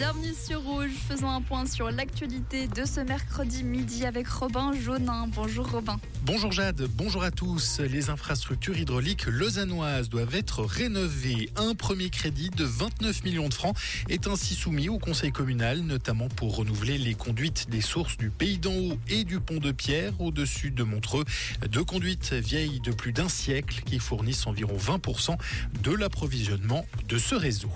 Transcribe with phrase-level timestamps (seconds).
[0.00, 0.92] bienvenue sur Rouge.
[1.08, 5.28] Faisons un point sur l'actualité de ce mercredi midi avec Robin Jaunin.
[5.28, 6.00] Bonjour Robin.
[6.22, 7.80] Bonjour Jade, bonjour à tous.
[7.80, 11.50] Les infrastructures hydrauliques lausannoises doivent être rénovées.
[11.56, 13.76] Un premier crédit de 29 millions de francs
[14.08, 18.56] est ainsi soumis au conseil communal, notamment pour renouveler les conduites des sources du Pays
[18.56, 21.26] d'en haut et du pont de Pierre au-dessus de Montreux.
[21.68, 25.36] Deux conduites vieilles de plus d'un siècle qui fournissent environ 20%
[25.82, 27.70] de l'approvisionnement de ce réseau.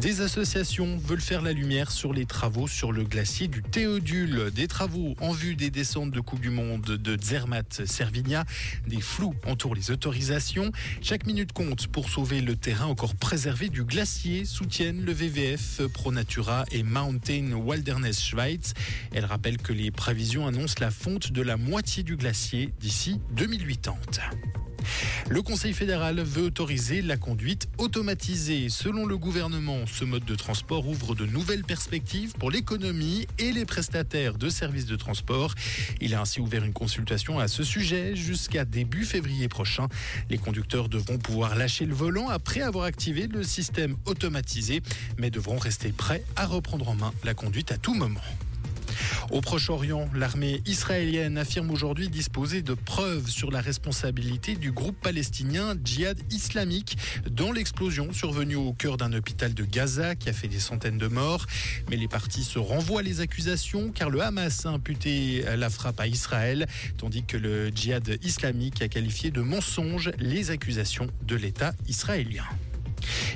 [0.00, 4.50] Des associations veulent faire la lumière sur les travaux sur le glacier du Théodule.
[4.54, 8.44] Des travaux en vue des descentes de Coupe du Monde de Zermatt-Servigna.
[8.86, 10.70] Des flous entourent les autorisations.
[11.00, 16.66] Chaque minute compte pour sauver le terrain encore préservé du glacier, soutiennent le VVF, ProNatura
[16.72, 18.74] et Mountain Wilderness Schweiz.
[19.14, 24.65] Elle rappelle que les prévisions annoncent la fonte de la moitié du glacier d'ici 2080.
[25.28, 28.68] Le Conseil fédéral veut autoriser la conduite automatisée.
[28.68, 33.64] Selon le gouvernement, ce mode de transport ouvre de nouvelles perspectives pour l'économie et les
[33.64, 35.54] prestataires de services de transport.
[36.00, 39.88] Il a ainsi ouvert une consultation à ce sujet jusqu'à début février prochain.
[40.30, 44.82] Les conducteurs devront pouvoir lâcher le volant après avoir activé le système automatisé,
[45.18, 48.20] mais devront rester prêts à reprendre en main la conduite à tout moment.
[49.30, 55.74] Au Proche-Orient, l'armée israélienne affirme aujourd'hui disposer de preuves sur la responsabilité du groupe palestinien
[55.82, 56.98] Djihad islamique
[57.30, 61.08] dans l'explosion survenue au cœur d'un hôpital de Gaza qui a fait des centaines de
[61.08, 61.46] morts.
[61.90, 66.06] Mais les partis se renvoient les accusations car le Hamas a imputé la frappe à
[66.06, 66.66] Israël,
[66.98, 72.44] tandis que le Djihad islamique a qualifié de mensonge les accusations de l'État israélien.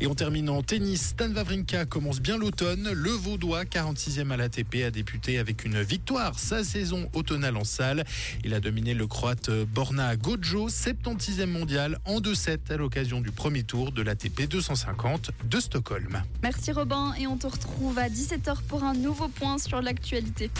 [0.00, 1.08] Et on termine en tennis.
[1.08, 2.90] Stan Wawrinka commence bien l'automne.
[2.92, 8.04] Le Vaudois, 46e à l'ATP, a débuté avec une victoire sa saison automnale en salle.
[8.44, 13.62] Il a dominé le croate Borna Gojo, 76e mondial en 2-7 à l'occasion du premier
[13.62, 16.22] tour de l'ATP 250 de Stockholm.
[16.42, 20.50] Merci Robin et on te retrouve à 17h pour un nouveau point sur l'actualité.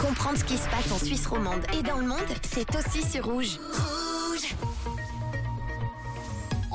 [0.00, 3.24] Comprendre ce qui se passe en Suisse romande et dans le monde, c'est aussi sur
[3.24, 3.58] Rouge.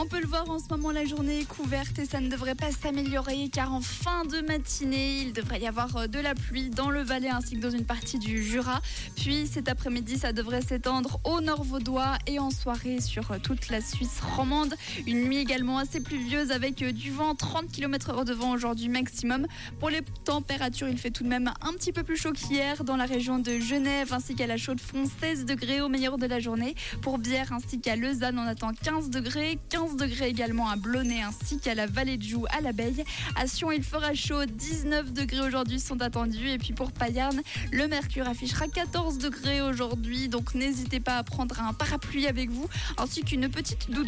[0.00, 2.54] On peut le voir en ce moment, la journée est couverte et ça ne devrait
[2.54, 6.70] pas s'améliorer car en fin de matinée, il devrait y avoir euh, de la pluie
[6.70, 8.80] dans le Valais ainsi que dans une partie du Jura.
[9.16, 13.70] Puis cet après-midi, ça devrait s'étendre au nord vaudois et en soirée sur euh, toute
[13.70, 14.72] la Suisse romande.
[15.08, 18.88] Une nuit également assez pluvieuse avec euh, du vent, 30 km h de vent aujourd'hui
[18.88, 19.48] maximum.
[19.80, 22.96] Pour les températures, il fait tout de même un petit peu plus chaud qu'hier dans
[22.96, 26.76] la région de Genève ainsi qu'à la Chaux-de-Fonds, 16 degrés au meilleur de la journée.
[27.02, 29.58] Pour Bière ainsi qu'à Lausanne, on attend 15 degrés,
[29.88, 33.04] 15 degrés également à Blonay ainsi qu'à la vallée de Joux à l'abeille.
[33.36, 34.44] À Sion, il fera chaud.
[34.44, 36.50] 19 degrés aujourd'hui sont attendus.
[36.50, 37.40] Et puis pour Payarn,
[37.72, 40.28] le mercure affichera 14 degrés aujourd'hui.
[40.28, 42.68] Donc n'hésitez pas à prendre un parapluie avec vous
[42.98, 44.06] ainsi qu'une petite doudoune.